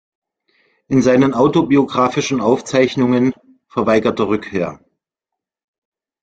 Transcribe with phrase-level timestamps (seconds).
[0.87, 3.35] In seinen autobiographischen Aufzeichnungen
[3.67, 4.83] "„Verweigerte Rückkehr.